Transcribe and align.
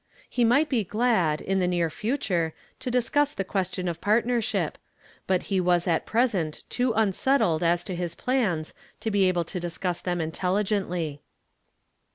He 0.27 0.43
might 0.43 0.67
be 0.67 0.83
glad, 0.83 1.41
in 1.41 1.59
the 1.59 1.67
near 1.67 1.91
future, 1.91 2.55
to 2.79 2.89
discuss 2.89 3.35
the 3.35 3.43
question 3.43 3.87
of 3.87 4.01
})artnei"sliip; 4.01 4.73
but 5.27 5.43
he 5.43 5.61
was 5.61 5.85
at 5.85 6.07
present 6.07 6.63
too 6.71 6.91
unsettled 6.93 7.61
as 7.61 7.83
to 7.83 7.93
his 7.95 8.15
plans 8.15 8.73
to 9.01 9.11
be 9.11 9.25
able 9.25 9.43
to 9.43 9.59
discuss 9.59 10.01
them 10.01 10.19
intelligently. 10.19 11.21